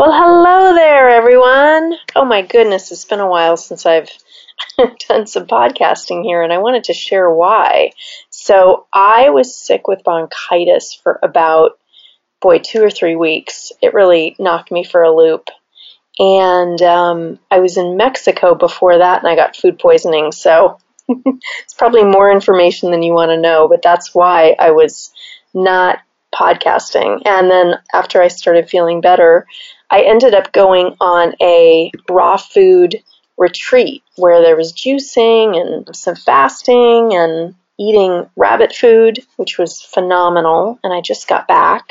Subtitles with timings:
[0.00, 1.94] Well, hello there, everyone.
[2.16, 4.08] Oh my goodness, it's been a while since I've
[5.08, 7.90] done some podcasting here, and I wanted to share why.
[8.30, 11.72] So, I was sick with bronchitis for about,
[12.40, 13.72] boy, two or three weeks.
[13.82, 15.48] It really knocked me for a loop.
[16.18, 20.32] And um, I was in Mexico before that, and I got food poisoning.
[20.32, 20.78] So,
[21.08, 25.12] it's probably more information than you want to know, but that's why I was
[25.52, 25.98] not
[26.34, 27.22] podcasting.
[27.24, 29.46] And then after I started feeling better,
[29.90, 33.02] I ended up going on a raw food
[33.36, 40.78] retreat where there was juicing and some fasting and eating rabbit food, which was phenomenal.
[40.84, 41.88] And I just got back.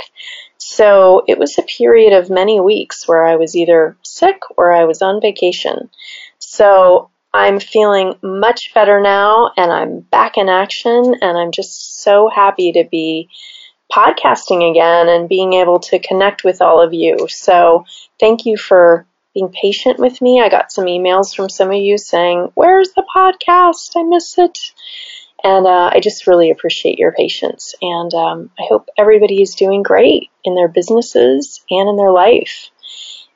[0.60, 4.86] So it was a period of many weeks where I was either sick or I
[4.86, 5.90] was on vacation.
[6.38, 12.28] So I'm feeling much better now and I'm back in action and I'm just so
[12.28, 13.30] happy to be
[13.92, 17.28] podcasting again and being able to connect with all of you.
[17.28, 17.86] So
[18.20, 20.42] thank you for being patient with me.
[20.42, 23.92] I got some emails from some of you saying, Where's the podcast?
[23.96, 24.60] I miss it.
[25.44, 27.74] And uh, I just really appreciate your patience.
[27.82, 32.70] And um, I hope everybody is doing great in their businesses and in their life.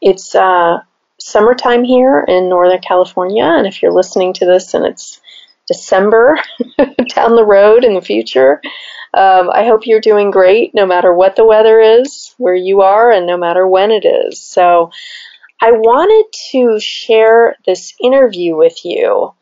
[0.01, 0.81] It's uh,
[1.19, 3.45] summertime here in Northern California.
[3.45, 5.21] And if you're listening to this and it's
[5.67, 6.37] December
[7.15, 8.61] down the road in the future,
[9.13, 13.11] um, I hope you're doing great no matter what the weather is where you are
[13.11, 14.39] and no matter when it is.
[14.39, 14.91] So,
[15.61, 19.33] I wanted to share this interview with you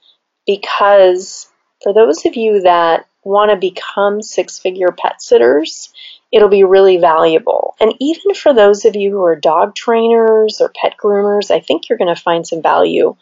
[0.45, 1.49] because
[1.81, 5.91] for those of you that want to become six figure pet sitters,
[6.31, 7.75] it'll be really valuable.
[7.79, 11.89] And even for those of you who are dog trainers or pet groomers, I think
[11.89, 13.15] you're going to find some value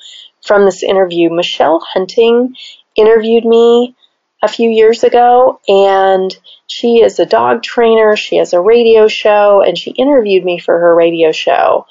[0.45, 1.29] from this interview.
[1.29, 2.53] Michelle Huntting
[2.95, 3.95] interviewed me
[4.41, 6.35] a few years ago, and
[6.67, 8.15] she is a dog trainer.
[8.15, 11.85] She has a radio show, and she interviewed me for her radio show.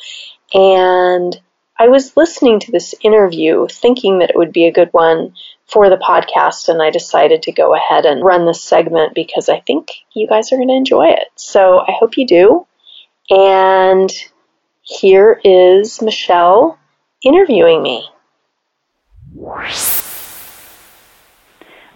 [0.55, 1.39] And
[1.79, 5.35] I was listening to this interview thinking that it would be a good one
[5.67, 9.61] for the podcast, and I decided to go ahead and run this segment because I
[9.61, 11.29] think you guys are going to enjoy it.
[11.37, 12.67] So I hope you do.
[13.31, 14.11] And
[14.83, 16.79] here is Michelle
[17.23, 18.09] interviewing me.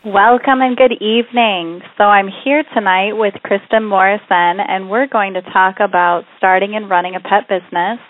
[0.04, 1.78] Welcome and good evening.
[1.96, 6.90] So I'm here tonight with Kristin Morrison, and we're going to talk about starting and
[6.90, 8.02] running a pet business.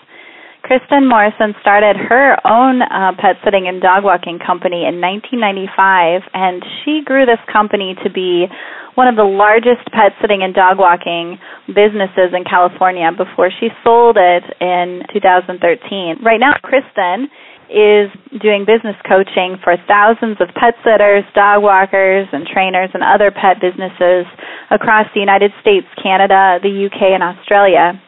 [0.65, 6.65] Kristin Morrison started her own uh, pet sitting and dog walking company in 1995, and
[6.81, 8.47] she grew this company to be
[8.95, 11.37] one of the largest pet sitting and dog walking
[11.67, 16.25] businesses in California before she sold it in 2013.
[16.25, 17.29] Right now, Kristin
[17.69, 23.31] is doing business coaching for thousands of pet sitters, dog walkers, and trainers and other
[23.31, 24.25] pet businesses
[24.71, 27.99] across the United States, Canada, the UK, and Australia.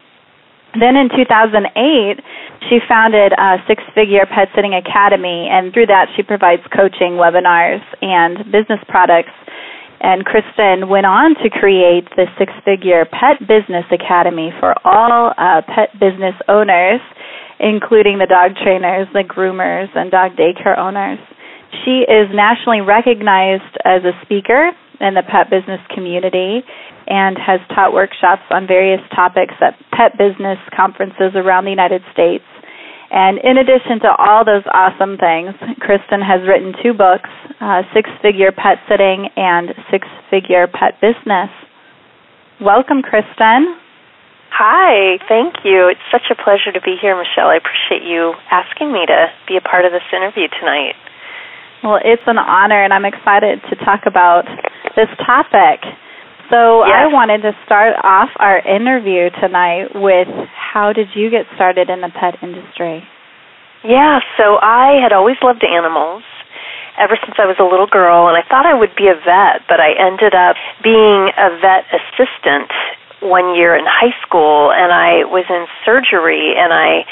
[0.80, 2.20] Then in 2008,
[2.70, 7.84] she founded a six figure pet sitting academy, and through that, she provides coaching, webinars,
[8.02, 9.32] and business products.
[10.02, 15.62] And Kristin went on to create the six figure pet business academy for all uh,
[15.64, 17.00] pet business owners
[17.60, 21.20] including the dog trainers, the groomers, and dog daycare owners.
[21.84, 24.72] She is nationally recognized as a speaker
[25.02, 26.64] in the pet business community
[27.08, 32.46] and has taught workshops on various topics at pet business conferences around the United States.
[33.12, 37.30] And in addition to all those awesome things, Kristin has written two books
[37.62, 41.50] uh, Six Figure Pet Sitting and Six Figure Pet Business.
[42.60, 43.78] Welcome, Kristin.
[44.56, 45.92] Hi, thank you.
[45.92, 47.52] It's such a pleasure to be here, Michelle.
[47.52, 50.96] I appreciate you asking me to be a part of this interview tonight.
[51.84, 54.48] Well, it's an honor, and I'm excited to talk about
[54.96, 55.84] this topic.
[56.48, 57.04] So, yes.
[57.04, 62.00] I wanted to start off our interview tonight with how did you get started in
[62.00, 63.04] the pet industry?
[63.84, 66.24] Yeah, so I had always loved animals
[66.96, 69.68] ever since I was a little girl, and I thought I would be a vet,
[69.68, 72.72] but I ended up being a vet assistant
[73.26, 77.04] one year in high school, and I was in surgery and I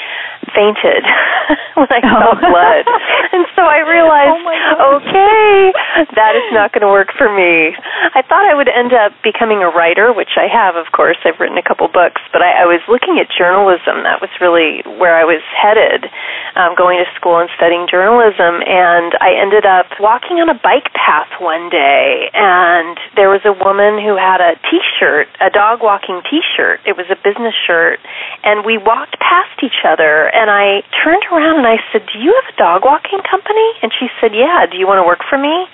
[0.54, 1.02] fainted
[1.74, 2.38] when I saw oh.
[2.38, 2.84] blood.
[3.34, 4.38] and so I realized,
[4.78, 7.70] oh okay, that is not going to work for me.
[8.14, 11.16] I thought I would end up becoming a writer, which I have, of course.
[11.22, 14.02] I've written a couple books, but I, I was looking at journalism.
[14.02, 16.10] That was really where I was headed,
[16.58, 18.58] um, going to school and studying journalism.
[18.66, 23.54] And I ended up walking on a bike path one day, and there was a
[23.54, 26.82] woman who had a T-shirt, a dog walking T-shirt.
[26.82, 28.02] It was a business shirt,
[28.42, 30.26] and we walked past each other.
[30.34, 33.94] And I turned around and I said, "Do you have a dog walking company?" And
[33.94, 34.66] she said, "Yeah.
[34.66, 35.70] Do you want to work for me?"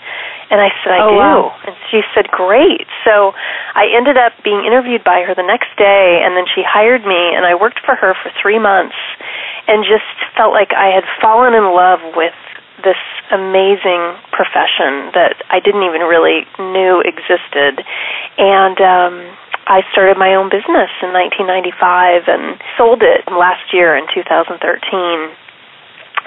[0.51, 1.17] And I said, I oh, do.
[1.17, 1.57] Wow.
[1.67, 2.91] And she said, Great.
[3.07, 3.33] So
[3.75, 7.35] I ended up being interviewed by her the next day, and then she hired me,
[7.35, 8.99] and I worked for her for three months
[9.71, 12.35] and just felt like I had fallen in love with
[12.83, 12.99] this
[13.31, 17.85] amazing profession that I didn't even really knew existed.
[18.39, 19.15] And um,
[19.71, 24.59] I started my own business in 1995 and sold it last year in 2013.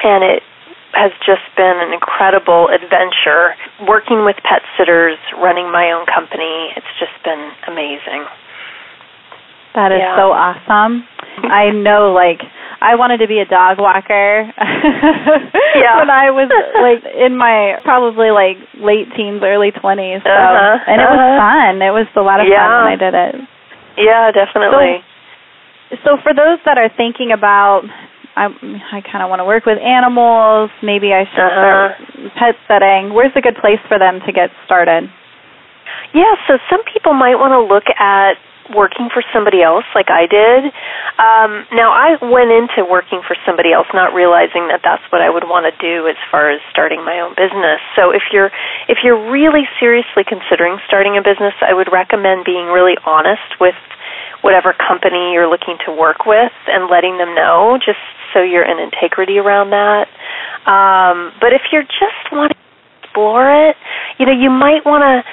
[0.03, 0.43] And it
[0.93, 6.69] has just been an incredible adventure working with pet sitters, running my own company.
[6.77, 8.25] It's just been amazing.
[9.73, 10.15] That is yeah.
[10.15, 11.01] so awesome.
[11.49, 12.45] I know like
[12.77, 14.45] I wanted to be a dog walker.
[15.73, 15.97] yeah.
[15.97, 16.45] when I was
[16.77, 20.21] like in my probably like late teens, early 20s.
[20.21, 20.77] So uh-huh.
[20.85, 21.17] and it uh-huh.
[21.17, 21.81] was fun.
[21.81, 22.61] It was a lot of yeah.
[22.61, 23.33] fun when I did it.
[23.97, 25.01] Yeah, definitely.
[25.89, 27.81] So, so for those that are thinking about
[28.35, 30.71] I I kind of want to work with animals.
[30.81, 31.97] Maybe I should uh-huh.
[31.97, 33.13] start pet sitting.
[33.13, 35.09] Where's a good place for them to get started?
[36.13, 38.37] Yeah, so some people might want to look at
[38.71, 40.71] working for somebody else like I did.
[41.19, 45.27] Um, now I went into working for somebody else not realizing that that's what I
[45.27, 47.83] would want to do as far as starting my own business.
[47.99, 48.51] So if you're
[48.87, 53.75] if you're really seriously considering starting a business, I would recommend being really honest with
[54.41, 57.99] whatever company you're looking to work with and letting them know just
[58.33, 60.07] so you're in integrity around that.
[60.65, 63.75] Um, but if you're just wanting to explore it,
[64.19, 65.23] you know, you might want to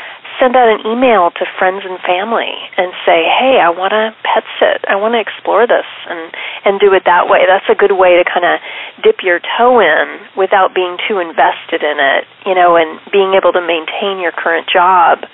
[0.41, 4.44] send out an email to friends and family and say, "Hey, I want to pet
[4.58, 4.85] sit.
[4.88, 6.32] I want to explore this," and
[6.64, 7.44] and do it that way.
[7.47, 8.61] That's a good way to kind of
[9.05, 13.52] dip your toe in without being too invested in it, you know, and being able
[13.52, 15.29] to maintain your current job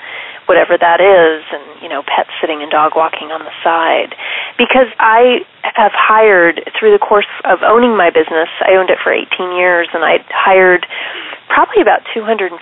[0.46, 4.14] whatever that is and you know pet sitting and dog walking on the side.
[4.58, 9.12] Because i have hired through the course of owning my business i owned it for
[9.12, 10.86] 18 years and i hired
[11.48, 12.58] probably about 250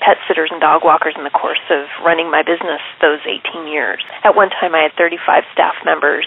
[0.00, 4.04] pet sitters and dog walkers in the course of running my business those 18 years.
[4.24, 6.26] At one time i had 35 staff members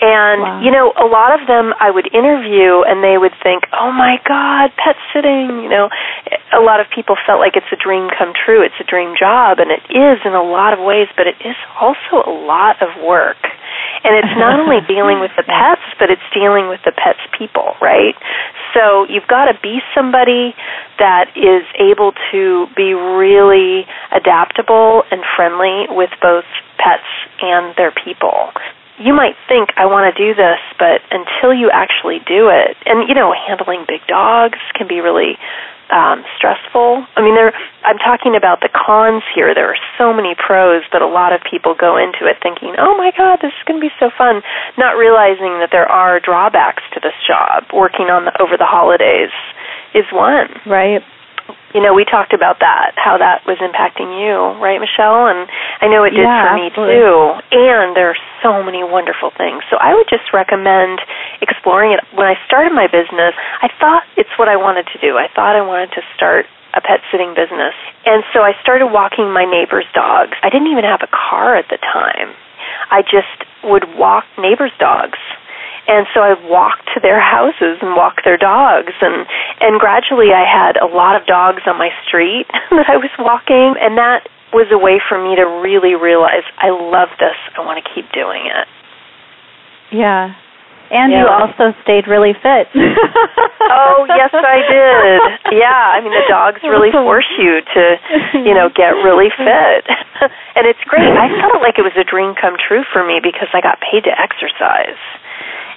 [0.00, 0.62] and, wow.
[0.62, 4.22] you know, a lot of them I would interview and they would think, oh my
[4.22, 5.90] God, pet sitting, you know.
[6.54, 8.62] A lot of people felt like it's a dream come true.
[8.62, 11.58] It's a dream job, and it is in a lot of ways, but it is
[11.80, 13.42] also a lot of work.
[14.06, 17.74] And it's not only dealing with the pets, but it's dealing with the pets' people,
[17.82, 18.14] right?
[18.74, 20.54] So you've got to be somebody
[21.02, 23.82] that is able to be really
[24.14, 26.46] adaptable and friendly with both
[26.78, 27.10] pets
[27.42, 28.54] and their people
[28.98, 33.08] you might think I want to do this, but until you actually do it, and
[33.08, 35.38] you know, handling big dogs can be really
[35.90, 37.06] um, stressful.
[37.16, 37.54] I mean, there.
[37.84, 39.54] I'm talking about the cons here.
[39.54, 42.96] There are so many pros, but a lot of people go into it thinking, "Oh
[42.98, 44.42] my God, this is going to be so fun,"
[44.76, 47.64] not realizing that there are drawbacks to this job.
[47.72, 49.32] Working on the over the holidays
[49.94, 50.48] is one.
[50.66, 51.02] Right
[51.74, 55.28] you know, we talked about that, how that was impacting you, right, Michelle?
[55.28, 55.44] And
[55.80, 56.96] I know it did yeah, for me absolutely.
[56.96, 57.20] too.
[57.52, 59.60] And there are so many wonderful things.
[59.68, 61.00] So I would just recommend
[61.44, 62.00] exploring it.
[62.16, 65.20] When I started my business, I thought it's what I wanted to do.
[65.20, 67.76] I thought I wanted to start a pet sitting business.
[68.04, 70.36] And so I started walking my neighbor's dogs.
[70.40, 72.32] I didn't even have a car at the time.
[72.90, 75.18] I just would walk neighbors' dogs
[75.88, 79.26] and so I walked to their houses and walked their dogs and
[79.60, 83.74] and gradually I had a lot of dogs on my street that I was walking
[83.80, 87.36] and that was a way for me to really realize I love this.
[87.56, 88.68] I want to keep doing it.
[89.92, 90.36] Yeah.
[90.88, 91.20] And yeah.
[91.20, 92.64] you also stayed really fit.
[93.60, 95.20] oh, yes I did.
[95.60, 97.84] Yeah, I mean the dogs really force you to,
[98.40, 99.84] you know, get really fit.
[100.56, 101.12] and it's great.
[101.12, 104.08] I felt like it was a dream come true for me because I got paid
[104.08, 104.96] to exercise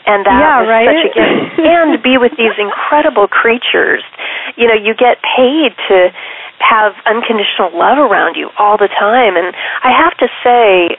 [0.05, 0.87] and that yeah, was right?
[0.89, 1.59] such a gift.
[1.67, 4.03] and be with these incredible creatures.
[4.57, 6.09] You know, you get paid to
[6.59, 9.35] have unconditional love around you all the time.
[9.35, 9.53] And
[9.83, 10.97] I have to say,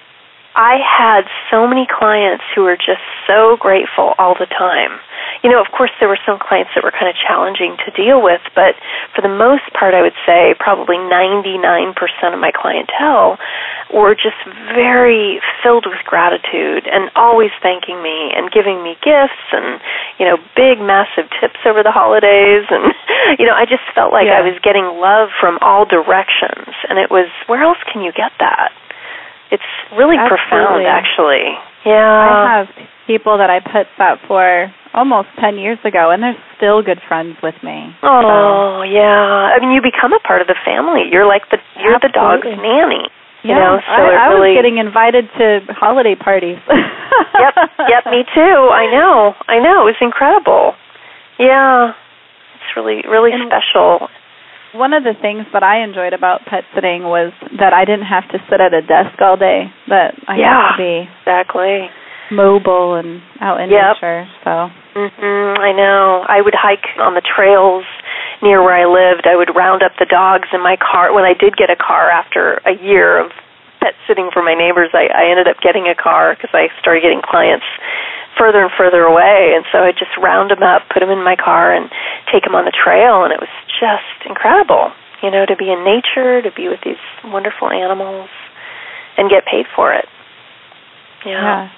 [0.54, 5.00] I had so many clients who were just so grateful all the time.
[5.42, 8.20] You know, of course, there were some clients that were kind of challenging to deal
[8.20, 8.76] with, but
[9.16, 11.96] for the most part, I would say probably 99%
[12.32, 13.38] of my clientele
[13.92, 14.36] were just
[14.76, 19.80] very filled with gratitude and always thanking me and giving me gifts and,
[20.18, 22.68] you know, big, massive tips over the holidays.
[22.68, 22.92] And,
[23.40, 24.38] you know, I just felt like Yeah.
[24.38, 26.76] I was getting love from all directions.
[26.88, 28.72] And it was, where else can you get that?
[29.52, 31.44] It's really profound, actually.
[31.84, 32.00] Yeah.
[32.00, 32.68] I have
[33.06, 37.36] people that I put that for almost 10 years ago, and they're still good friends
[37.42, 37.92] with me.
[38.02, 39.52] Oh yeah.
[39.52, 41.04] I mean, you become a part of the family.
[41.12, 42.64] You're like the you're the dog's Absolutely.
[42.64, 43.04] nanny.
[43.44, 46.58] Yeah, You know, so I, it I really- was getting invited to holiday parties.
[47.12, 47.54] Yep.
[47.92, 48.02] Yep.
[48.10, 48.56] Me too.
[48.72, 49.34] I know.
[49.46, 49.84] I know.
[49.84, 50.72] It was incredible.
[51.38, 51.92] Yeah.
[52.56, 54.08] It's really really And- special.
[54.72, 58.24] One of the things that I enjoyed about pet sitting was that I didn't have
[58.32, 59.68] to sit at a desk all day.
[59.88, 60.48] That I Yeah.
[60.48, 61.90] got to be Exactly.
[62.30, 63.96] mobile and out in Yep.
[63.96, 64.26] nature.
[64.44, 65.58] So Mhm.
[65.60, 66.24] I know.
[66.26, 67.84] I would hike on the trails
[68.40, 69.26] near where I lived.
[69.26, 71.12] I would round up the dogs in my car.
[71.12, 73.32] When I did get a car after a year of
[73.80, 77.02] pet sitting for my neighbors, I, I ended up getting a car because I started
[77.02, 77.66] getting clients
[78.38, 81.36] further and further away, and so I just round them up, put them in my
[81.36, 81.90] car, and
[82.32, 84.92] take them on the trail, and it was just incredible.
[85.22, 88.28] You know, to be in nature, to be with these wonderful animals,
[89.16, 90.06] and get paid for it.
[91.24, 91.68] yeah.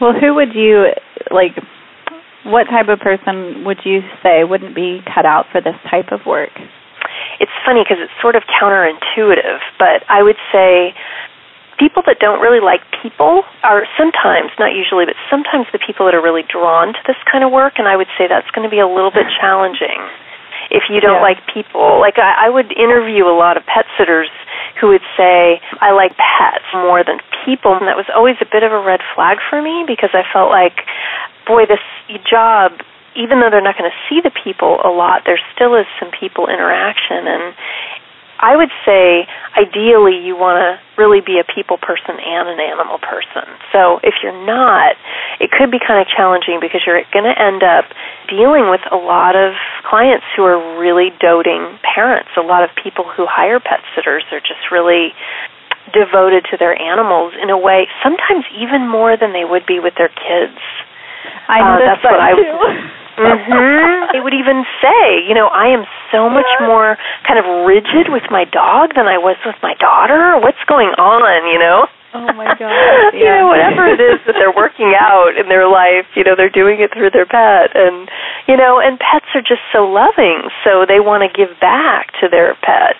[0.00, 0.90] Well, who would you
[1.30, 1.56] like?
[2.44, 6.26] What type of person would you say wouldn't be cut out for this type of
[6.26, 6.52] work?
[7.40, 10.94] it's funny because it's sort of counterintuitive, but I would say
[11.78, 16.14] people that don't really like people are sometimes, not usually, but sometimes the people that
[16.14, 18.70] are really drawn to this kind of work, and I would say that's going to
[18.70, 19.98] be a little bit challenging.
[20.70, 21.28] If you don't Yeah.
[21.34, 24.30] like people, like I, I would interview a lot of pet sitters
[24.80, 28.62] who would say, I like pets more than people, and that was always a bit
[28.62, 30.86] of a red flag for me because I felt like,
[31.46, 31.82] boy, this
[32.28, 32.80] job
[33.16, 36.10] even though they're not going to see the people a lot, there still is some
[36.10, 37.26] people interaction.
[37.26, 37.54] And
[38.40, 39.26] I would say,
[39.56, 43.46] ideally, you want to really be a people person and an animal person.
[43.72, 44.96] So if you're not,
[45.40, 47.86] it could be kind of challenging because you're going to end up
[48.28, 49.54] dealing with a lot of
[49.88, 52.28] clients who are really doting parents.
[52.36, 55.14] A lot of people who hire pet sitters are just really
[55.92, 59.94] devoted to their animals in a way, sometimes even more than they would be with
[59.96, 60.58] their kids.
[61.48, 63.03] I Uh, noticed that's that what I too.
[63.16, 68.10] Hmm They would even say, you know, I am so much more kind of rigid
[68.10, 70.38] with my dog than I was with my daughter.
[70.38, 71.86] What's going on, you know?
[72.14, 76.06] Oh my gosh, you know, whatever it is that they're working out in their life,
[76.14, 78.08] you know, they're doing it through their pet and
[78.46, 82.28] you know, and pets are just so loving, so they want to give back to
[82.30, 82.94] their pet.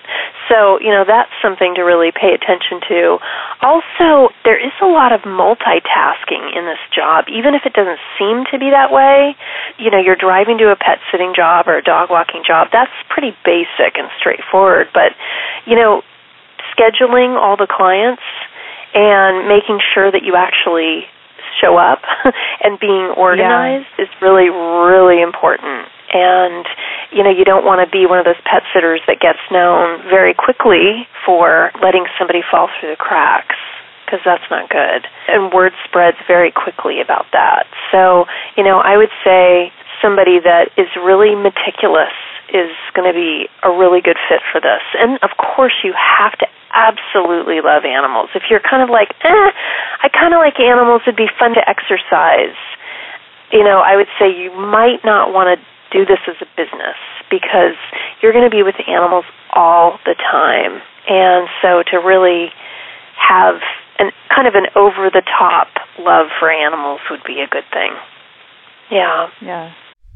[0.49, 3.17] So, you know, that's something to really pay attention to.
[3.61, 8.45] Also, there is a lot of multitasking in this job, even if it doesn't seem
[8.51, 9.35] to be that way.
[9.79, 12.69] You know, you're driving to a pet sitting job or a dog walking job.
[12.71, 15.17] That's pretty basic and straightforward, but
[15.65, 16.03] you know,
[16.77, 18.23] scheduling all the clients
[18.93, 21.05] and making sure that you actually
[21.61, 22.01] show up
[22.63, 25.87] and being organized is really, really important.
[26.15, 26.63] And,
[27.11, 29.99] you know, you don't want to be one of those pet sitters that gets known
[30.07, 33.59] very quickly for letting somebody fall through the cracks
[34.05, 35.03] because that's not good.
[35.27, 37.67] And word spreads very quickly about that.
[37.91, 42.15] So, you know, I would say somebody that is really meticulous
[42.47, 44.85] is going to be a really good fit for this.
[44.95, 48.29] And of course, you have to absolutely love animals.
[48.35, 49.49] If you're kind of like, eh,
[49.99, 52.55] I kind of like animals, it'd be fun to exercise,
[53.51, 56.97] you know, I would say you might not want to do this as a business
[57.29, 57.77] because
[58.21, 60.81] you're going to be with the animals all the time.
[61.07, 62.51] And so to really
[63.17, 63.61] have
[63.99, 65.67] an kind of an over the top
[65.99, 67.93] love for animals would be a good thing.
[68.91, 69.29] Yeah.
[69.41, 69.73] Yeah.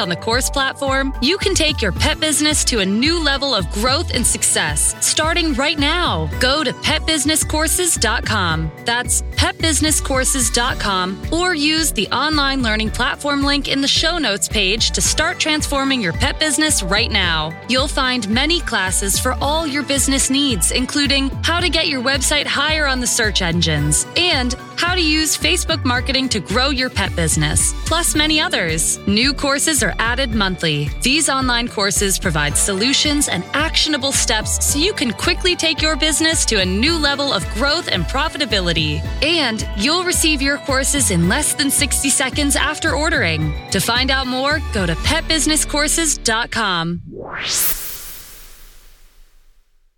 [0.00, 3.70] on the course platform, you can take your pet business to a new level of
[3.70, 6.28] growth and success starting right now.
[6.40, 8.72] Go to petbusinesscourses.com.
[8.84, 15.00] That's petbusinesscourses.com or use the online learning platform link in the show notes page to
[15.00, 17.56] start transforming your pet business right now.
[17.68, 22.46] You'll find many classes for all your business needs, including how to get your website
[22.46, 27.14] higher on the search engines and how to use Facebook marketing to grow your pet
[27.14, 28.98] business, plus many others.
[29.06, 30.88] New courses are added monthly.
[31.02, 36.44] These online courses provide solutions and actionable steps so you can quickly take your business
[36.46, 39.00] to a new level of growth and profitability.
[39.22, 43.52] And you'll receive your courses in less than 60 seconds after ordering.
[43.70, 47.00] To find out more, go to petbusinesscourses.com.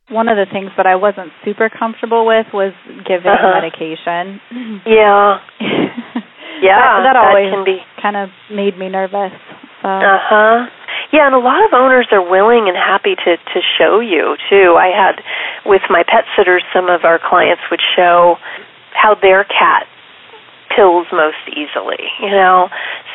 [0.09, 2.73] One of the things that I wasn't super comfortable with was
[3.09, 3.61] giving Uh-huh.
[3.61, 4.41] medication.
[4.87, 5.41] Yeah.
[6.63, 7.77] Yeah, that, that that always can be.
[8.01, 9.31] kind of made me nervous.
[9.87, 10.67] So Uh huh.
[11.13, 14.75] Yeah, and a lot of owners are willing and happy to to show you too.
[14.75, 15.23] I had
[15.65, 18.37] with my pet sitters, some of our clients would show
[18.91, 19.87] how their cat
[20.75, 22.03] pills most easily.
[22.21, 22.69] You know,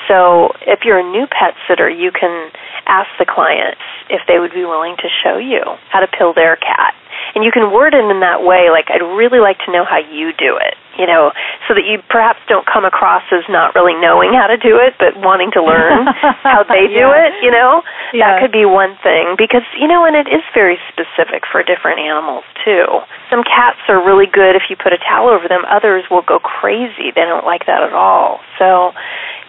[0.08, 2.52] so if you're a new pet sitter, you can
[2.88, 5.62] ask the clients if they would be willing to show you
[5.92, 6.96] how to pill their cat.
[7.36, 10.00] And you can word it in that way, like, I'd really like to know how
[10.00, 11.34] you do it, you know,
[11.66, 14.94] so that you perhaps don't come across as not really knowing how to do it,
[15.02, 16.06] but wanting to learn
[16.46, 17.26] how they do Yeah.
[17.26, 17.82] it, you know?
[18.14, 18.38] Yeah.
[18.38, 19.34] That could be one thing.
[19.34, 22.86] Because, you know, and it is very specific for different animals, too.
[23.34, 26.38] Some cats are really good if you put a towel over them, others will go
[26.38, 27.10] crazy.
[27.10, 28.38] They don't like that at all.
[28.62, 28.94] So,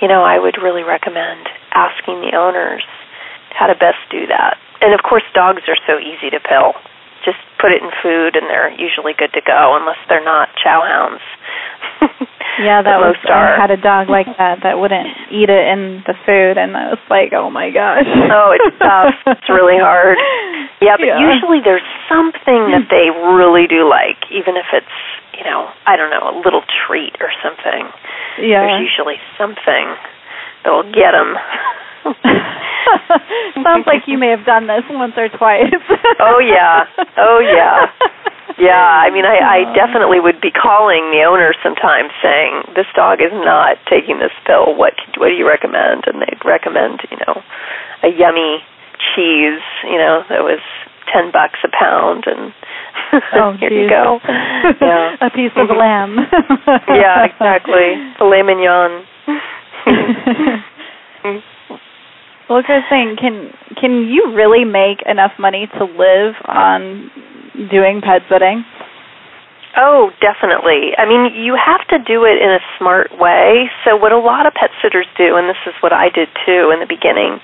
[0.01, 2.81] you know, I would really recommend asking the owners
[3.53, 4.57] how to best do that.
[4.81, 6.73] And of course, dogs are so easy to pill.
[7.25, 10.83] Just put it in food, and they're usually good to go, unless they're not chow
[10.83, 11.23] hounds.
[12.59, 13.55] yeah, that was are.
[13.55, 16.91] I had a dog like that that wouldn't eat it in the food, and I
[16.91, 18.07] was like, oh my gosh.
[18.11, 19.15] Oh, it's tough.
[19.39, 20.19] It's really hard.
[20.83, 21.23] Yeah, but Yeah.
[21.31, 23.07] usually there's something that they
[23.39, 24.97] really do like, even if it's,
[25.39, 27.87] you know, I don't know, a little treat or something.
[28.43, 28.67] Yeah.
[28.67, 29.95] There's usually something
[30.67, 31.39] that will get them.
[33.63, 35.71] Sounds like you may have done this once or twice.
[36.23, 36.85] Oh, yeah.
[37.19, 37.87] Oh, yeah.
[38.59, 39.75] Yeah, I mean, I, I oh.
[39.75, 44.77] definitely would be calling the owner sometimes saying, "This dog is not taking this pill.
[44.77, 47.41] What what do you recommend?" And they'd recommend, you know,
[48.05, 48.61] a yummy
[49.15, 50.61] cheese, you know, that was
[51.11, 52.53] ten bucks a pound, and
[53.35, 53.79] Oh, here geez.
[53.85, 54.21] you go.
[54.81, 56.17] Yeah, a piece of lamb.
[56.93, 57.97] yeah, exactly.
[58.19, 59.05] Filet mignon.
[62.49, 67.11] Well, Christine, can can you really make enough money to live on
[67.71, 68.65] doing pet sitting?
[69.77, 70.93] Oh, definitely.
[70.99, 73.73] I mean, you have to do it in a smart way.
[73.85, 76.69] So, what a lot of pet sitters do, and this is what I did too
[76.73, 77.41] in the beginning,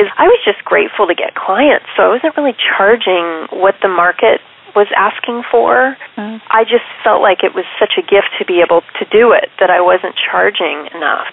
[0.00, 1.84] is I was just grateful to get clients.
[1.96, 4.40] So, I wasn't really charging what the market
[4.76, 5.96] was asking for.
[6.16, 9.32] Uh, I just felt like it was such a gift to be able to do
[9.32, 11.28] it that I wasn't charging enough.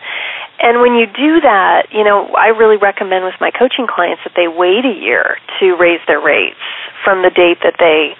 [0.63, 4.31] And when you do that, you know, I really recommend with my coaching clients that
[4.39, 6.63] they wait a year to raise their rates
[7.03, 8.15] from the date that they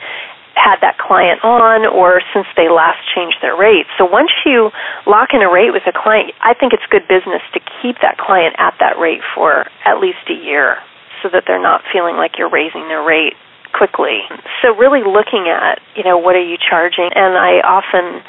[0.60, 3.90] had that client on or since they last changed their rates.
[3.98, 4.70] So once you
[5.08, 8.20] lock in a rate with a client, I think it's good business to keep that
[8.20, 10.78] client at that rate for at least a year
[11.24, 13.34] so that they're not feeling like you're raising their rate
[13.74, 14.22] quickly.
[14.62, 17.10] So really looking at, you know, what are you charging?
[17.16, 18.22] And I often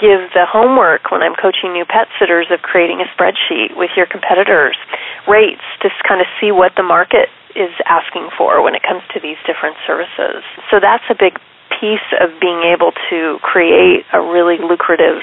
[0.00, 4.06] give the homework when I'm coaching new pet sitters of creating a spreadsheet with your
[4.06, 4.78] competitors'
[5.26, 9.20] rates to kind of see what the market is asking for when it comes to
[9.20, 10.46] these different services.
[10.70, 11.38] So that's a big
[11.80, 15.20] piece of being able to create a really lucrative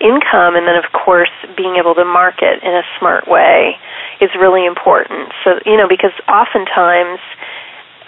[0.00, 3.76] income and then of course being able to market in a smart way
[4.20, 5.30] is really important.
[5.44, 7.20] So, you know, because oftentimes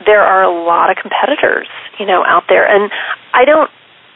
[0.07, 1.69] there are a lot of competitors,
[2.01, 2.91] you know, out there and
[3.33, 3.71] I don't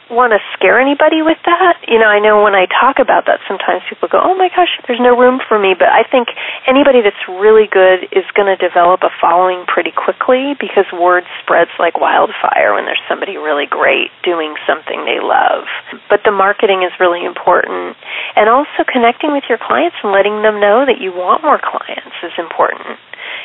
[0.09, 1.85] want to scare anybody with that.
[1.87, 4.69] You know, I know when I talk about that, sometimes people go, "Oh my gosh,
[4.87, 6.29] there's no room for me." But I think
[6.67, 11.71] anybody that's really good is going to develop a following pretty quickly because word spreads
[11.79, 15.69] like wildfire when there's somebody really great doing something they love.
[16.09, 17.95] But the marketing is really important,
[18.35, 22.17] and also connecting with your clients and letting them know that you want more clients
[22.23, 22.97] is important.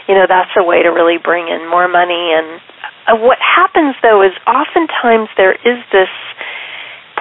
[0.08, 2.60] You know, that's a way to really bring in more money and
[3.06, 6.08] uh, what happens though is oftentimes there is this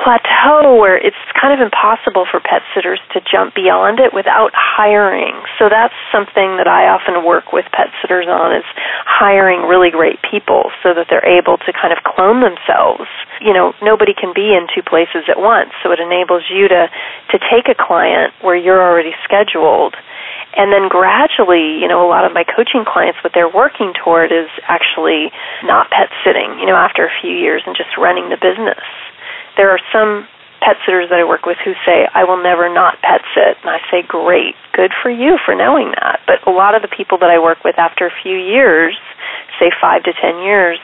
[0.04, 5.34] plateau where it's kind of impossible for pet sitters to jump beyond it without hiring.
[5.58, 8.68] So that's something that I often work with pet sitters on is
[9.08, 13.08] hiring really great people so that they're able to kind of clone themselves.
[13.40, 16.92] You know, nobody can be in two places at once, so it enables you to
[17.32, 19.96] to take a client where you're already scheduled
[20.56, 24.32] and then gradually, you know, a lot of my coaching clients, what they're working toward
[24.32, 25.34] is actually
[25.66, 28.78] not pet sitting, you know, after a few years and just running the business
[29.58, 30.28] there are some
[30.64, 33.60] pet sitters that I work with who say, I will never not pet sit.
[33.62, 36.24] And I say, great, good for you for knowing that.
[36.26, 38.96] But a lot of the people that I work with after a few years,
[39.60, 40.80] say five to ten years,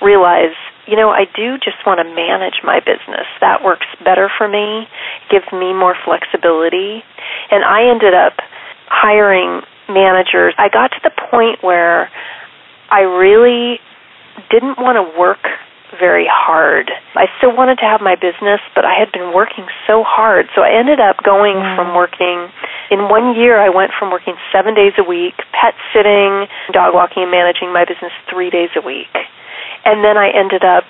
[0.00, 0.54] realize,
[0.86, 3.26] you know, I do just want to manage my business.
[3.42, 4.86] That works better for me,
[5.28, 7.02] gives me more flexibility.
[7.50, 8.38] And I ended up
[8.86, 10.54] hiring managers.
[10.56, 12.10] I got to the point where
[12.90, 13.80] I really
[14.50, 15.42] didn't want to work
[15.98, 16.90] very hard.
[17.14, 20.46] I still wanted to have my business, but I had been working so hard.
[20.54, 21.76] So I ended up going mm.
[21.76, 22.50] from working
[22.90, 27.22] in one year I went from working 7 days a week, pet sitting, dog walking
[27.24, 29.10] and managing my business 3 days a week.
[29.84, 30.84] And then I ended up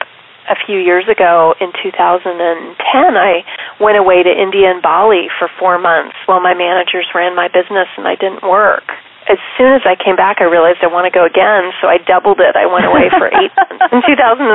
[0.49, 2.79] a few years ago in 2010
[3.17, 3.43] I
[3.81, 7.89] went away to India and Bali for 4 months while my managers ran my business
[7.97, 8.85] and I didn't work
[9.27, 11.99] as soon as I came back, I realized I want to go again, so I
[11.99, 12.55] doubled it.
[12.55, 14.47] I went away for eight months in 2011,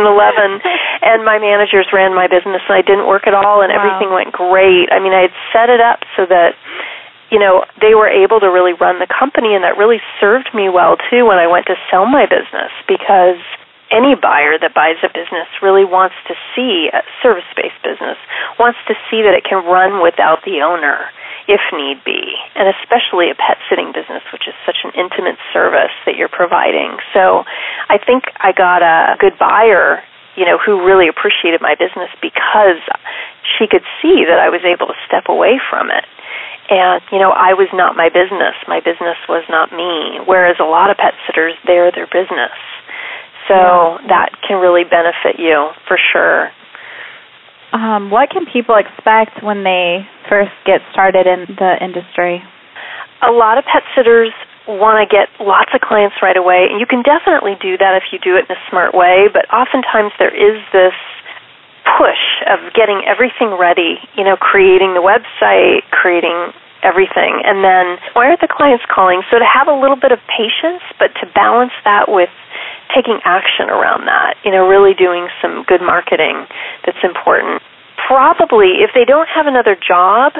[1.03, 3.83] and my managers ran my business, and I didn't work at all, and wow.
[3.83, 4.87] everything went great.
[4.91, 6.55] I mean, I had set it up so that
[7.31, 10.71] you know they were able to really run the company, and that really served me
[10.71, 13.43] well too when I went to sell my business because
[13.91, 18.15] any buyer that buys a business really wants to see a service-based business
[18.55, 21.11] wants to see that it can run without the owner
[21.47, 25.93] if need be, and especially a pet sitting business, which is such an intimate service
[26.05, 26.97] that you're providing.
[27.13, 27.43] So
[27.89, 30.03] I think I got a good buyer,
[30.35, 32.81] you know, who really appreciated my business because
[33.57, 36.05] she could see that I was able to step away from it.
[36.71, 38.55] And, you know, I was not my business.
[38.67, 40.23] My business was not me.
[40.23, 42.55] Whereas a lot of pet sitters, they're their business.
[43.49, 46.51] So that can really benefit you for sure.
[47.73, 52.39] Um, what can people expect when they first get started in the industry?
[53.19, 54.31] A lot of pet sitters
[54.63, 58.15] want to get lots of clients right away, and you can definitely do that if
[58.15, 60.95] you do it in a smart way, but oftentimes there is this
[61.99, 68.29] push of getting everything ready, you know, creating the website, creating everything, and then why
[68.29, 69.21] aren't the clients calling?
[69.29, 72.29] So to have a little bit of patience, but to balance that with
[72.93, 76.45] taking action around that, you know, really doing some good marketing
[76.85, 77.61] that's important.
[78.11, 80.35] Probably, if they don't have another job,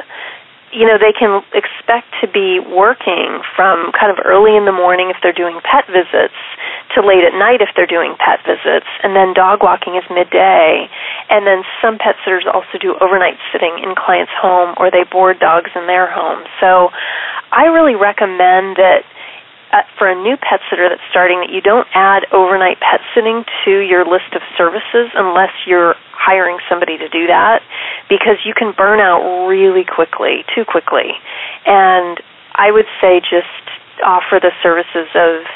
[0.76, 5.08] you know, they can expect to be working from kind of early in the morning
[5.08, 6.36] if they're doing pet visits
[6.92, 10.92] to late at night if they're doing pet visits, and then dog walking is midday.
[11.32, 15.40] And then some pet sitters also do overnight sitting in clients' home or they board
[15.40, 16.44] dogs in their home.
[16.60, 16.92] So
[17.56, 19.08] I really recommend that
[19.72, 23.48] uh, for a new pet sitter that's starting that you don't add overnight pet sitting
[23.64, 27.62] to your list of services unless you're hiring somebody to do that
[28.10, 31.18] because you can burn out really quickly, too quickly.
[31.66, 32.22] And
[32.54, 33.66] I would say just
[34.06, 35.50] offer the services of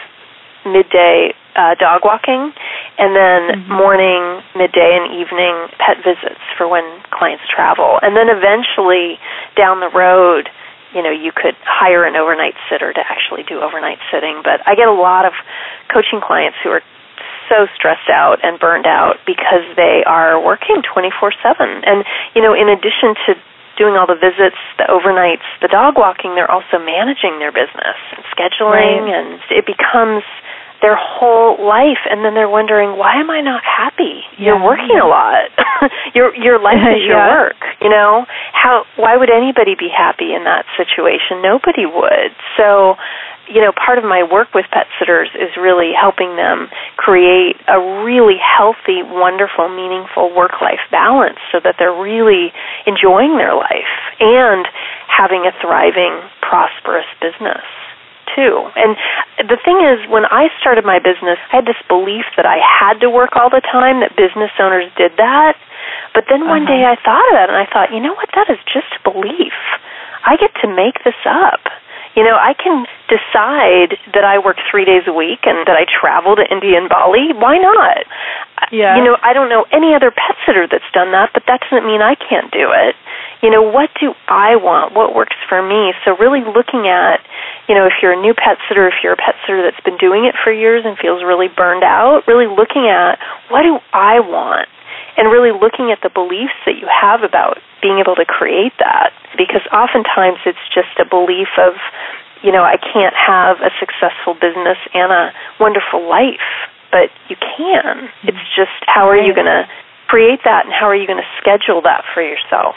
[0.66, 2.52] midday uh, dog walking
[2.98, 3.72] and then mm-hmm.
[3.72, 8.00] morning, midday, and evening pet visits for when clients travel.
[8.02, 9.20] And then eventually
[9.56, 10.50] down the road,
[10.96, 14.76] you know you could hire an overnight sitter to actually do overnight sitting but i
[14.76, 15.34] get a lot of
[15.92, 16.82] coaching clients who are
[17.50, 22.04] so stressed out and burned out because they are working 24/7 and
[22.36, 23.36] you know in addition to
[23.78, 28.24] doing all the visits the overnights the dog walking they're also managing their business and
[28.32, 29.16] scheduling right.
[29.16, 30.24] and it becomes
[30.82, 34.22] their whole life and then they're wondering why am I not happy?
[34.38, 34.54] Yeah.
[34.54, 35.50] You're working a lot.
[36.14, 37.42] your your life is your yeah.
[37.42, 38.26] work, you know?
[38.54, 41.42] How why would anybody be happy in that situation?
[41.42, 42.38] Nobody would.
[42.58, 42.96] So
[43.48, 47.78] you know, part of my work with pet sitters is really helping them create a
[48.04, 52.52] really healthy, wonderful, meaningful work life balance so that they're really
[52.86, 54.66] enjoying their life and
[55.08, 57.62] having a thriving, prosperous business
[58.36, 58.68] too.
[58.76, 58.98] And
[59.48, 63.00] the thing is, when I started my business, I had this belief that I had
[63.02, 65.56] to work all the time, that business owners did that.
[66.14, 66.74] But then one Uh-huh.
[66.74, 68.30] day I thought of it and I thought, you know what?
[68.34, 69.54] That is just a belief.
[70.26, 71.62] I get to make this up.
[72.16, 75.84] You know, I can decide that I work three days a week and that I
[75.84, 77.36] travel to India and Bali.
[77.36, 78.08] Why not?
[78.72, 78.96] Yeah.
[78.96, 81.86] You know, I don't know any other pet sitter that's done that, but that doesn't
[81.86, 82.96] mean I can't do it.
[83.44, 84.96] You know, what do I want?
[84.96, 85.92] What works for me?
[86.08, 87.20] So really looking at,
[87.68, 90.00] you know, if you're a new pet sitter, if you're a pet sitter that's been
[90.00, 93.20] doing it for years and feels really burned out, really looking at
[93.52, 94.72] what do I want?
[95.18, 99.12] And really looking at the beliefs that you have about being able to create that
[99.38, 101.74] because oftentimes it's just a belief of
[102.44, 108.10] you know I can't have a successful business and a wonderful life but you can
[108.12, 108.28] mm-hmm.
[108.28, 109.68] it's just how are you going to
[110.08, 112.76] create that and how are you going to schedule that for yourself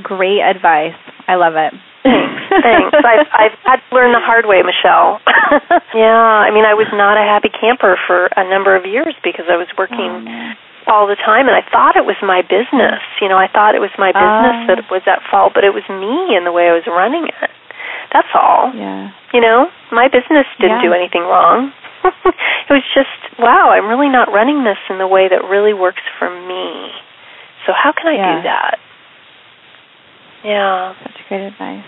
[0.00, 0.96] Great advice.
[1.28, 1.74] I love it.
[2.02, 2.96] Thanks.
[3.04, 5.20] I've I've had to learn the hard way, Michelle.
[5.92, 9.44] yeah, I mean, I was not a happy camper for a number of years because
[9.52, 10.24] I was working
[10.86, 13.00] all the time, and I thought it was my business.
[13.20, 14.66] You know, I thought it was my business Oh.
[14.74, 17.50] that was at fault, but it was me and the way I was running it.
[18.12, 18.72] That's all.
[18.74, 19.10] Yeah.
[19.32, 20.90] You know, my business didn't Yeah.
[20.90, 21.72] do anything wrong.
[22.04, 26.02] it was just, wow, I'm really not running this in the way that really works
[26.18, 26.90] for me.
[27.66, 28.36] So how can I Yeah.
[28.36, 28.74] do that?
[30.44, 30.94] Yeah.
[31.02, 31.84] Such great advice.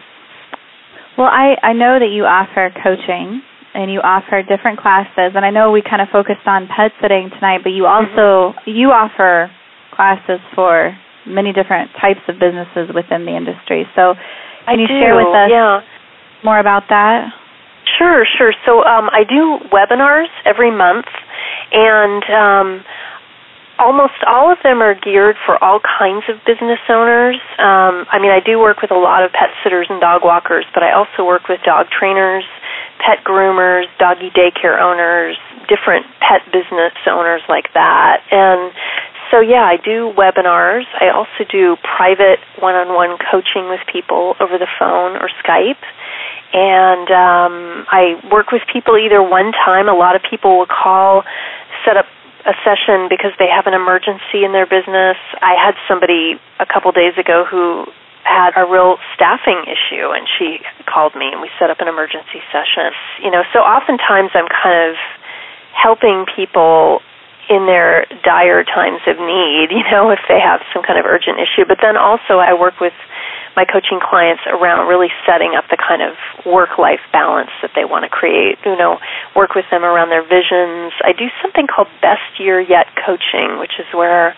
[1.18, 3.42] Well, I, I know that you offer coaching
[3.74, 7.30] and you offer different classes, and I know we kind of focused on pet sitting
[7.34, 9.50] tonight, but you also you offer
[9.92, 13.86] classes for many different types of businesses within the industry.
[13.96, 14.14] So,
[14.66, 15.00] I can you do.
[15.00, 15.80] share with us Yeah.
[16.42, 17.32] more about that?
[17.98, 18.52] Sure, sure.
[18.66, 21.06] So um, I do webinars every month,
[21.72, 22.84] and um,
[23.78, 27.36] almost all of them are geared for all kinds of business owners.
[27.58, 30.64] Um, I mean, I do work with a lot of pet sitters and dog walkers,
[30.74, 32.44] but I also work with dog trainers,
[33.04, 35.36] pet groomers, doggy daycare owners,
[35.68, 38.24] different pet business owners like that.
[38.30, 38.72] And
[39.30, 40.84] so, yeah, I do webinars.
[41.00, 45.82] I also do private one on one coaching with people over the phone or Skype
[46.54, 49.88] and um, I work with people either one time.
[49.88, 51.24] A lot of people will call,
[51.84, 52.06] set up
[52.46, 55.18] a session because they have an emergency in their business.
[55.42, 57.90] I had somebody a couple days ago who
[58.24, 60.58] had a real staffing issue and she
[60.88, 62.90] called me and we set up an emergency session.
[63.22, 64.96] You know, so oftentimes I'm kind of
[65.72, 67.00] helping people
[67.48, 71.38] in their dire times of need, you know, if they have some kind of urgent
[71.38, 71.64] issue.
[71.68, 72.96] But then also I work with
[73.56, 77.84] my coaching clients around really setting up the kind of work life balance that they
[77.84, 78.58] want to create.
[78.66, 78.98] You know,
[79.34, 80.92] work with them around their visions.
[81.02, 84.34] I do something called Best Year Yet Coaching, which is where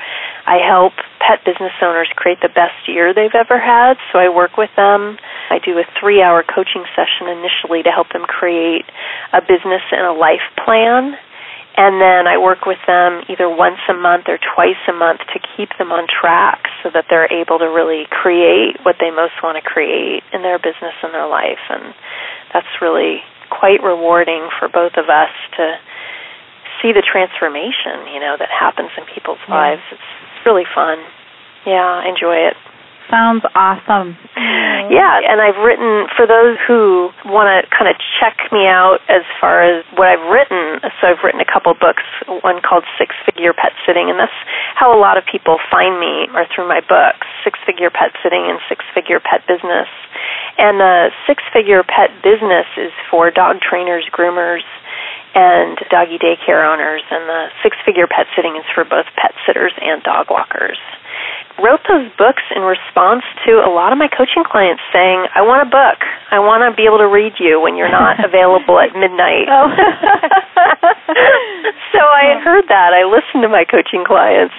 [0.46, 3.96] I help pet business owners create the best year they've ever had.
[4.12, 5.18] So I work with them.
[5.50, 8.84] I do a three hour coaching session initially to help them create
[9.32, 11.16] a business and a life plan
[11.76, 15.38] and then I work with them either once a month or twice a month to
[15.56, 19.60] keep them on track so that they're able to really create what they most want
[19.60, 21.60] to create in their business and their life.
[21.68, 21.92] And
[22.52, 23.20] that's really
[23.52, 25.76] quite rewarding for both of us to
[26.82, 29.54] see the transformation, you know, that happens in people's Yeah.
[29.76, 29.82] lives.
[29.92, 30.00] It's,
[30.32, 30.98] it's really fun.
[31.64, 32.56] Yeah, I enjoy it.
[33.10, 34.16] Sounds awesome.
[34.86, 39.26] Yeah, and I've written for those who want to kind of check me out as
[39.42, 40.78] far as what I've written.
[41.00, 42.06] So I've written a couple books,
[42.46, 44.36] one called Six Figure Pet Sitting, and that's
[44.78, 48.46] how a lot of people find me are through my books, Six Figure Pet Sitting
[48.46, 49.90] and Six Figure Pet Business.
[50.54, 54.62] And the Six Figure Pet Business is for dog trainers, groomers,
[55.34, 59.74] and doggy daycare owners, and the Six Figure Pet Sitting is for both pet sitters
[59.82, 60.78] and dog walkers
[61.58, 65.64] wrote those books in response to a lot of my coaching clients saying, I want
[65.64, 66.04] a book.
[66.30, 69.48] I want to be able to read you when you're not available at midnight.
[69.48, 69.68] Oh.
[71.96, 72.92] so I heard that.
[72.92, 74.54] I listened to my coaching clients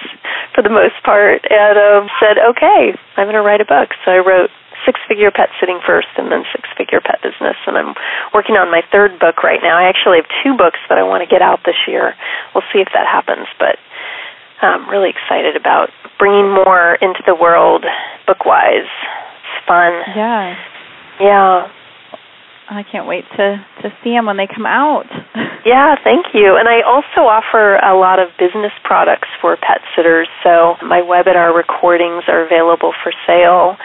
[0.54, 3.94] for the most part and um, said, okay, I'm going to write a book.
[4.02, 4.50] So I wrote
[4.86, 7.56] Six Figure Pet Sitting first and then Six Figure Pet Business.
[7.66, 7.94] And I'm
[8.34, 9.78] working on my third book right now.
[9.78, 12.14] I actually have two books that I want to get out this year.
[12.54, 13.46] We'll see if that happens.
[13.58, 13.78] But
[14.60, 17.84] I'm really excited about bringing more into the world
[18.26, 18.86] book-wise.
[18.88, 19.92] It's fun.
[20.16, 20.56] yeah.
[21.20, 21.68] Yeah.
[22.70, 25.06] I can't wait to to see them when they come out.
[25.66, 26.56] Yeah, thank you.
[26.56, 30.28] And I also offer a lot of business products for pet sitters.
[30.42, 33.76] So my webinar recordings are available for sale.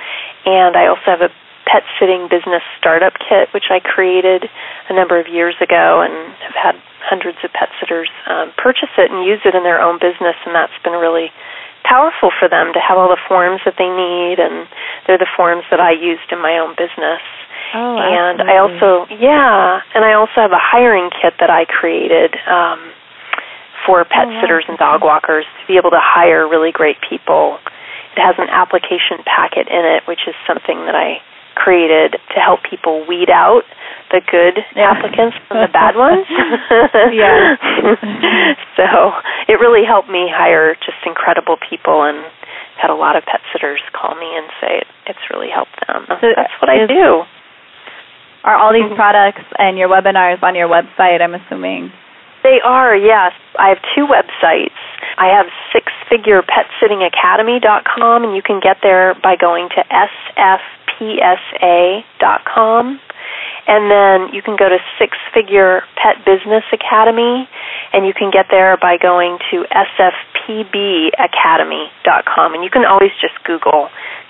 [0.45, 1.33] And I also have a
[1.65, 4.49] pet sitting business startup kit, which I created
[4.89, 9.11] a number of years ago and have had hundreds of pet sitters um, purchase it
[9.11, 10.35] and use it in their own business.
[10.45, 11.31] And that's been really
[11.83, 14.39] powerful for them to have all the forms that they need.
[14.39, 14.67] And
[15.07, 17.23] they're the forms that I used in my own business
[17.73, 22.37] Oh, and I also yeah, and I also have a hiring kit that I created
[22.45, 22.93] um,
[23.85, 27.57] for pet sitters and dog walkers to be able to hire really great people.
[28.13, 31.17] It has an application packet in it, which is something that I
[31.55, 33.63] created to help people weed out
[34.11, 36.25] the good applicants from the bad ones.
[37.13, 37.55] yeah.
[38.77, 39.13] so
[39.47, 42.25] it really helped me hire just incredible people and
[42.77, 46.05] had a lot of pet sitters call me and say it's really helped them.
[46.09, 47.23] So That's what I do.
[48.43, 48.99] Are all these mm-hmm.
[48.99, 51.93] products and your webinars on your website, I'm assuming?
[52.43, 53.31] They are, yes.
[53.57, 54.75] I have two websites.
[55.17, 59.83] I have sixfigurepetsittingacademy.com, and you can get there by going to
[61.21, 62.99] sfpsa.com.
[63.65, 67.47] And then you can go to Six Figure Pet Business Academy,
[67.93, 72.53] and you can get there by going to sfpbacademy.com.
[72.53, 73.89] And you can always just Google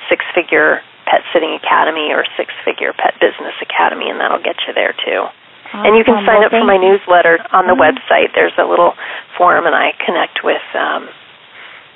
[0.09, 4.73] Six Figure Pet Sitting Academy or Six Figure Pet Business Academy, and that'll get you
[4.73, 5.25] there too.
[5.73, 5.85] Awesome.
[5.85, 7.97] And you can sign up for my newsletter on the mm-hmm.
[7.97, 8.35] website.
[8.35, 8.93] There's a little
[9.37, 11.09] form, and I connect with um,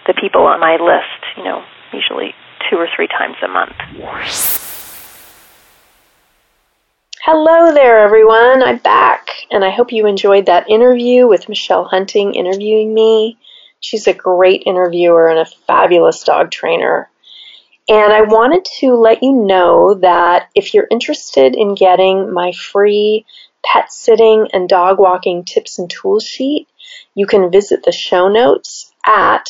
[0.07, 1.61] the people on my list, you know,
[1.93, 2.33] usually
[2.69, 3.77] two or three times a month.
[7.29, 8.63] Hello there, everyone.
[8.63, 13.37] I'm back, and I hope you enjoyed that interview with Michelle Huntting interviewing me.
[13.81, 17.09] She's a great interviewer and a fabulous dog trainer.
[17.89, 23.25] And I wanted to let you know that if you're interested in getting my free
[23.61, 26.69] pet sitting and dog walking tips and tools sheet,
[27.13, 29.49] you can visit the show notes at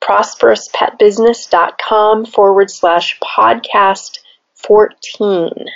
[0.00, 4.20] prosperouspetbusiness.com forward slash podcast
[4.54, 5.66] 14.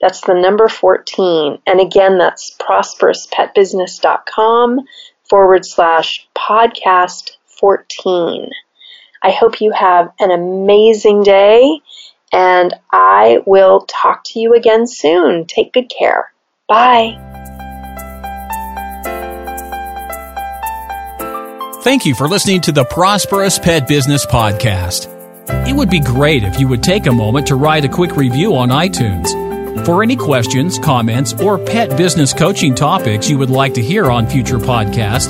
[0.00, 1.58] That's the number 14.
[1.66, 4.80] And again, that's prosperouspetbusiness.com
[5.28, 8.50] forward slash podcast 14.
[9.22, 11.80] I hope you have an amazing day,
[12.32, 15.46] and I will talk to you again soon.
[15.46, 16.30] Take good care.
[16.68, 17.18] Bye.
[21.82, 25.12] Thank you for listening to the Prosperous Pet Business Podcast.
[25.68, 28.56] It would be great if you would take a moment to write a quick review
[28.56, 29.45] on iTunes.
[29.84, 34.26] For any questions, comments, or pet business coaching topics you would like to hear on
[34.26, 35.28] future podcasts,